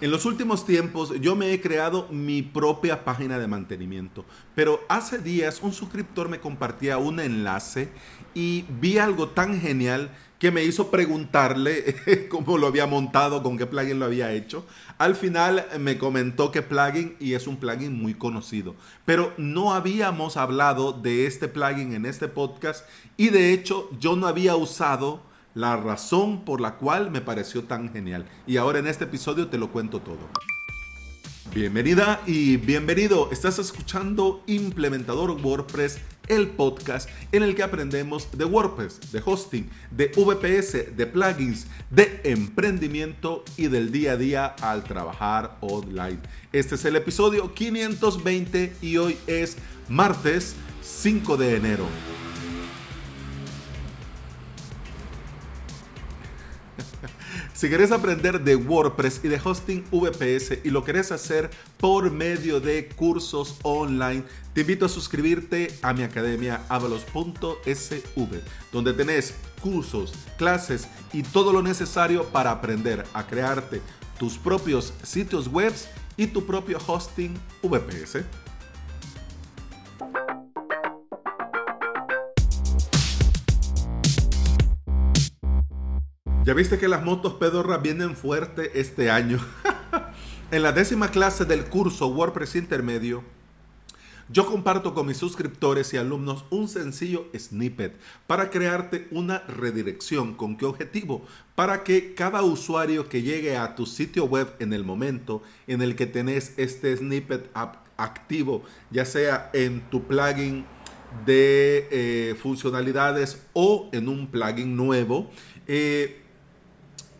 [0.00, 5.18] En los últimos tiempos yo me he creado mi propia página de mantenimiento, pero hace
[5.18, 7.90] días un suscriptor me compartía un enlace
[8.34, 13.66] y vi algo tan genial que me hizo preguntarle cómo lo había montado, con qué
[13.66, 14.64] plugin lo había hecho.
[14.96, 20.38] Al final me comentó que plugin y es un plugin muy conocido, pero no habíamos
[20.38, 22.86] hablado de este plugin en este podcast
[23.18, 27.92] y de hecho yo no había usado la razón por la cual me pareció tan
[27.92, 28.26] genial.
[28.46, 30.28] Y ahora en este episodio te lo cuento todo.
[31.54, 33.28] Bienvenida y bienvenido.
[33.32, 40.12] Estás escuchando Implementador WordPress, el podcast en el que aprendemos de WordPress, de hosting, de
[40.14, 46.20] VPS, de plugins, de emprendimiento y del día a día al trabajar online.
[46.52, 49.56] Este es el episodio 520 y hoy es
[49.88, 51.86] martes 5 de enero.
[57.54, 62.60] Si querés aprender de WordPress y de hosting VPS y lo querés hacer por medio
[62.60, 64.24] de cursos online,
[64.54, 68.40] te invito a suscribirte a mi academia avalos.sv,
[68.72, 73.80] donde tenés cursos, clases y todo lo necesario para aprender a crearte
[74.18, 75.72] tus propios sitios web
[76.16, 78.24] y tu propio hosting VPS.
[86.50, 89.38] Ya viste que las motos pedorras vienen fuerte este año.
[90.50, 93.22] en la décima clase del curso WordPress Intermedio,
[94.28, 100.34] yo comparto con mis suscriptores y alumnos un sencillo snippet para crearte una redirección.
[100.34, 101.24] ¿Con qué objetivo?
[101.54, 105.94] Para que cada usuario que llegue a tu sitio web en el momento en el
[105.94, 107.48] que tenés este snippet
[107.96, 110.66] activo, ya sea en tu plugin
[111.24, 115.30] de eh, funcionalidades o en un plugin nuevo,
[115.68, 116.19] eh,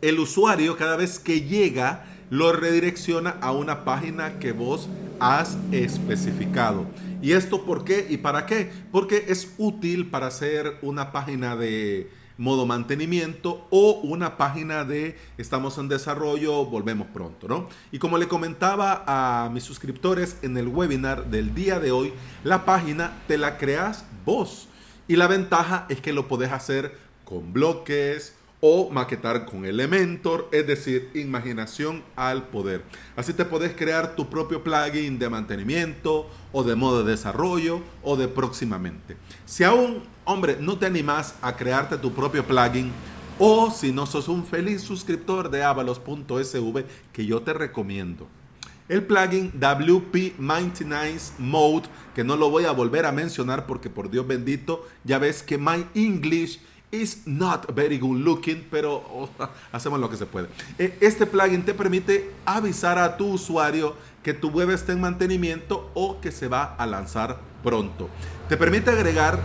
[0.00, 4.88] el usuario cada vez que llega lo redirecciona a una página que vos
[5.20, 6.86] has especificado.
[7.22, 8.70] ¿Y esto por qué y para qué?
[8.92, 15.76] Porque es útil para hacer una página de modo mantenimiento o una página de estamos
[15.78, 17.68] en desarrollo, volvemos pronto, ¿no?
[17.90, 22.12] Y como le comentaba a mis suscriptores en el webinar del día de hoy,
[22.44, 24.68] la página te la creas vos.
[25.08, 30.66] Y la ventaja es que lo podés hacer con bloques, o maquetar con Elementor, es
[30.66, 32.82] decir, imaginación al poder.
[33.16, 38.16] Así te puedes crear tu propio plugin de mantenimiento o de modo de desarrollo o
[38.16, 39.16] de próximamente.
[39.46, 42.90] Si aún, hombre, no te animas a crearte tu propio plugin
[43.38, 48.26] o si no sos un feliz suscriptor de avalos.sv que yo te recomiendo.
[48.88, 54.10] El plugin WP Maintenance Mode, que no lo voy a volver a mencionar porque por
[54.10, 56.58] Dios bendito, ya ves que My English
[56.90, 59.28] is not very good looking, pero oh,
[59.72, 60.48] hacemos lo que se puede.
[60.78, 65.90] E, este plugin te permite avisar a tu usuario que tu web está en mantenimiento
[65.94, 68.08] o que se va a lanzar pronto.
[68.48, 69.38] Te permite agregar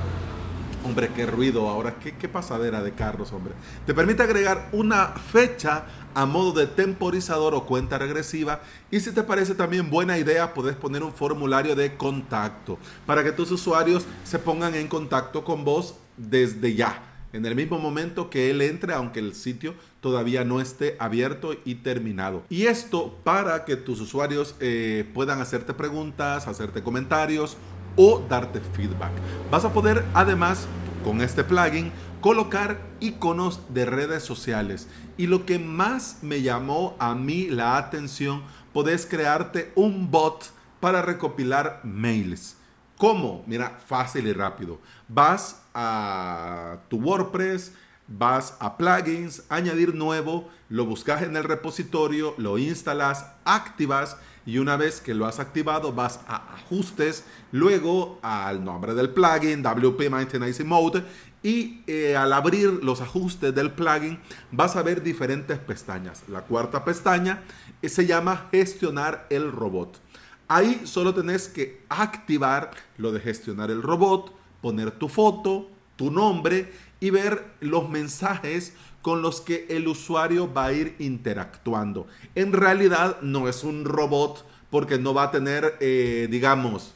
[0.85, 3.53] Hombre, qué ruido ahora, qué, qué, pasadera de carros, hombre.
[3.85, 8.59] Te permite agregar una fecha a modo de temporizador o cuenta regresiva.
[8.91, 13.31] Y si te parece también buena idea, puedes poner un formulario de contacto para que
[13.31, 18.51] tus usuarios se pongan en contacto con vos desde ya en el mismo momento que
[18.51, 22.43] él entre, aunque el sitio todavía no esté abierto y terminado.
[22.49, 27.57] Y esto para que tus usuarios eh, puedan hacerte preguntas, hacerte comentarios
[27.95, 29.11] o darte feedback.
[29.51, 30.67] Vas a poder además
[31.03, 31.91] con este plugin
[32.21, 34.87] colocar iconos de redes sociales.
[35.17, 41.01] Y lo que más me llamó a mí la atención, podés crearte un bot para
[41.01, 42.57] recopilar mails.
[43.03, 43.43] ¿Cómo?
[43.47, 44.79] Mira, fácil y rápido.
[45.09, 47.73] Vas a tu WordPress,
[48.07, 54.15] vas a plugins, añadir nuevo, lo buscas en el repositorio, lo instalas, activas
[54.45, 59.61] y una vez que lo has activado vas a ajustes, luego al nombre del plugin,
[59.61, 61.03] WP Maintenance Mode
[61.43, 64.17] y eh, al abrir los ajustes del plugin
[64.49, 66.23] vas a ver diferentes pestañas.
[66.29, 67.43] La cuarta pestaña
[67.81, 69.99] eh, se llama gestionar el robot.
[70.47, 76.71] Ahí solo tenés que activar lo de gestionar el robot, poner tu foto, tu nombre
[76.99, 82.07] y ver los mensajes con los que el usuario va a ir interactuando.
[82.35, 86.93] En realidad no es un robot porque no va a tener, eh, digamos,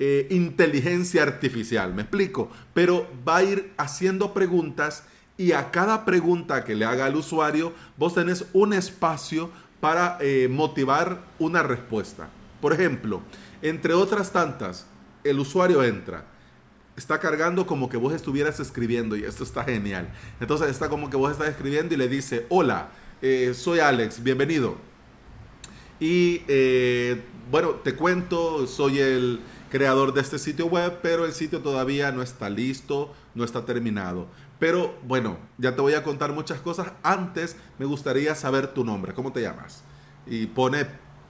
[0.00, 5.04] eh, inteligencia artificial, me explico, pero va a ir haciendo preguntas
[5.38, 9.50] y a cada pregunta que le haga al usuario, vos tenés un espacio
[9.80, 12.28] para eh, motivar una respuesta.
[12.64, 13.20] Por ejemplo,
[13.60, 14.86] entre otras tantas,
[15.22, 16.24] el usuario entra,
[16.96, 20.08] está cargando como que vos estuvieras escribiendo y esto está genial.
[20.40, 22.88] Entonces está como que vos estás escribiendo y le dice, hola,
[23.20, 24.78] eh, soy Alex, bienvenido.
[26.00, 27.20] Y eh,
[27.50, 29.40] bueno, te cuento, soy el
[29.70, 34.26] creador de este sitio web, pero el sitio todavía no está listo, no está terminado.
[34.58, 36.92] Pero bueno, ya te voy a contar muchas cosas.
[37.02, 39.12] Antes me gustaría saber tu nombre.
[39.12, 39.84] ¿Cómo te llamas?
[40.26, 40.86] Y pone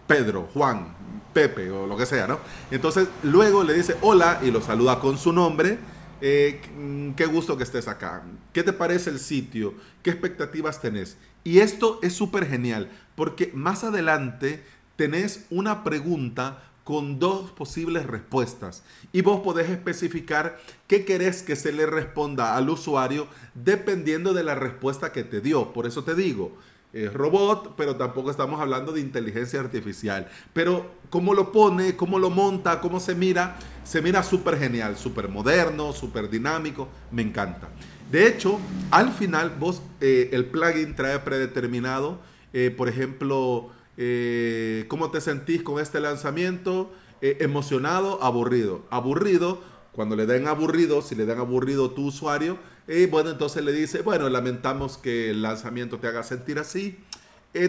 [0.06, 0.94] Pedro, Juan,
[1.34, 2.38] Pepe o lo que sea, ¿no?
[2.70, 5.78] Entonces luego le dice hola y lo saluda con su nombre.
[6.20, 8.22] Eh, mm, qué gusto que estés acá.
[8.52, 9.75] ¿Qué te parece el sitio?
[10.02, 11.19] ¿Qué expectativas tenés?
[11.42, 14.64] Y esto es súper genial porque más adelante
[14.96, 21.72] tenés una pregunta con dos posibles respuestas y vos podés especificar qué querés que se
[21.72, 25.72] le responda al usuario dependiendo de la respuesta que te dio.
[25.72, 26.56] Por eso te digo,
[26.94, 30.29] es robot, pero tampoco estamos hablando de inteligencia artificial.
[30.52, 35.29] Pero cómo lo pone, cómo lo monta, cómo se mira, se mira súper genial, súper
[35.29, 37.69] moderno, súper dinámico, me encanta.
[38.11, 38.61] De hecho,
[38.91, 42.20] al final vos, eh, el plugin trae predeterminado,
[42.52, 46.93] eh, por ejemplo, eh, ¿Cómo te sentís con este lanzamiento?
[47.20, 48.82] Eh, emocionado, aburrido.
[48.91, 49.61] Aburrido,
[49.93, 54.02] cuando le den aburrido, si le dan aburrido tu usuario, eh, bueno, entonces le dice,
[54.02, 56.98] bueno, lamentamos que el lanzamiento te haga sentir así.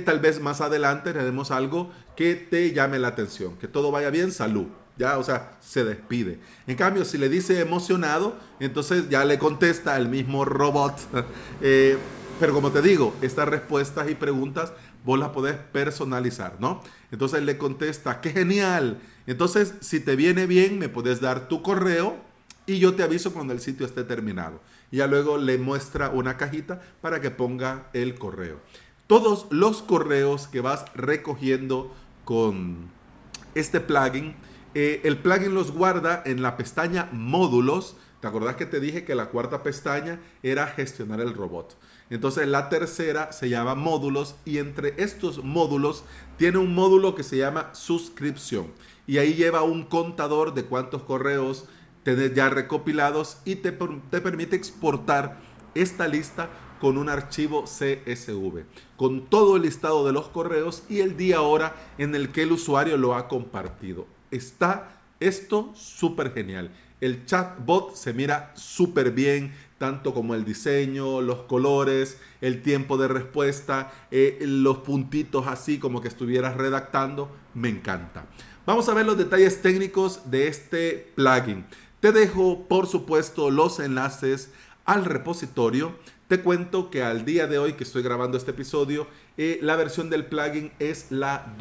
[0.05, 3.55] tal vez más adelante haremos algo que te llame la atención.
[3.57, 4.67] Que todo vaya bien, salud.
[4.97, 6.39] Ya, o sea, se despide.
[6.67, 10.97] En cambio, si le dice emocionado, entonces ya le contesta el mismo robot.
[12.39, 14.73] pero como te digo, estas respuestas y preguntas
[15.05, 16.81] vos la podés personalizar, ¿no?
[17.11, 18.99] Entonces le contesta, qué genial.
[19.27, 22.17] Entonces, si te viene bien, me puedes dar tu correo
[22.65, 24.59] y yo te aviso cuando el sitio esté terminado.
[24.91, 28.59] Y ya luego le muestra una cajita para que ponga el correo.
[29.07, 32.89] Todos los correos que vas recogiendo con
[33.53, 34.35] este plugin,
[34.73, 37.95] eh, el plugin los guarda en la pestaña módulos.
[38.19, 41.77] ¿Te acordás que te dije que la cuarta pestaña era gestionar el robot?
[42.09, 46.03] Entonces la tercera se llama módulos y entre estos módulos
[46.37, 48.67] tiene un módulo que se llama suscripción.
[49.07, 51.65] Y ahí lleva un contador de cuántos correos
[52.05, 55.39] tenés ya recopilados y te, te permite exportar
[55.73, 56.49] esta lista
[56.79, 58.63] con un archivo CSV,
[58.95, 62.51] con todo el listado de los correos y el día hora en el que el
[62.51, 64.05] usuario lo ha compartido.
[64.29, 66.69] Está esto súper genial.
[67.01, 73.07] El chatbot se mira súper bien, tanto como el diseño, los colores, el tiempo de
[73.07, 78.25] respuesta, eh, los puntitos así como que estuvieras redactando, me encanta.
[78.65, 81.65] Vamos a ver los detalles técnicos de este plugin.
[82.05, 84.51] Te dejo, por supuesto, los enlaces
[84.85, 85.95] al repositorio.
[86.27, 89.07] Te cuento que al día de hoy que estoy grabando este episodio,
[89.37, 91.55] eh, la versión del plugin es la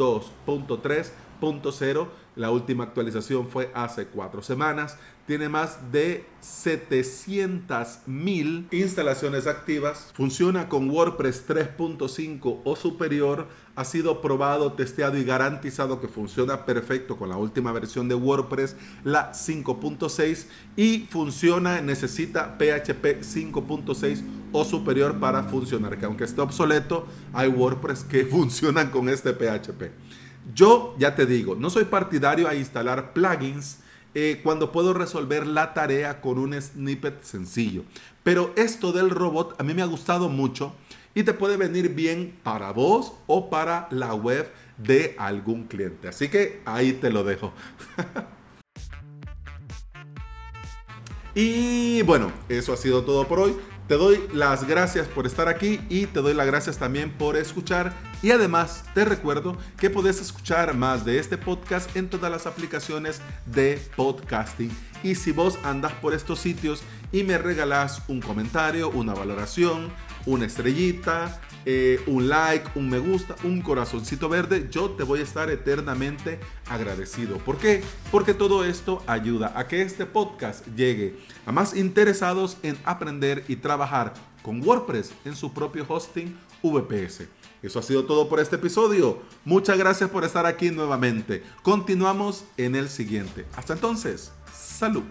[1.41, 2.09] 2.3.0.
[2.37, 10.69] La última actualización fue hace cuatro semanas tiene más de 700 mil instalaciones activas, funciona
[10.69, 17.31] con WordPress 3.5 o superior, ha sido probado, testeado y garantizado que funciona perfecto con
[17.31, 20.47] la última versión de WordPress, la 5.6
[20.77, 24.23] y funciona, necesita PHP 5.6
[24.53, 30.24] o superior para funcionar, que aunque esté obsoleto, hay WordPress que funcionan con este PHP.
[30.53, 33.79] Yo ya te digo, no soy partidario a instalar plugins
[34.15, 37.85] eh, cuando puedo resolver la tarea con un snippet sencillo.
[38.23, 40.75] Pero esto del robot a mí me ha gustado mucho
[41.15, 46.09] y te puede venir bien para vos o para la web de algún cliente.
[46.09, 47.53] Así que ahí te lo dejo.
[51.35, 53.57] y bueno, eso ha sido todo por hoy.
[53.89, 57.93] Te doy las gracias por estar aquí y te doy las gracias también por escuchar.
[58.25, 63.21] Y además te recuerdo que puedes escuchar más de este podcast en todas las aplicaciones
[63.45, 64.71] de podcasting.
[65.03, 69.93] Y si vos andas por estos sitios y me regalas un comentario, una valoración,
[70.25, 75.25] una estrellita, eh, un like, un me gusta, un corazoncito verde, yo te voy a
[75.25, 76.41] estar eternamente
[76.71, 77.37] agradecido.
[77.37, 77.85] ¿Por qué?
[78.11, 83.57] Porque todo esto ayuda a que este podcast llegue a más interesados en aprender y
[83.57, 86.35] trabajar con WordPress en su propio hosting
[86.73, 87.29] VPS.
[87.63, 89.23] Eso ha sido todo por este episodio.
[89.45, 91.43] Muchas gracias por estar aquí nuevamente.
[91.63, 93.47] Continuamos en el siguiente.
[93.57, 95.05] Hasta entonces, salud.